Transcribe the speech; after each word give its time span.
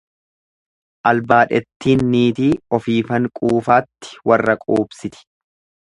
Albaadhettiin 1.09 2.01
niitii 2.15 2.49
ofiifan 2.79 3.27
quufaatti 3.41 4.17
warra 4.31 4.57
quubsiti. 4.65 5.27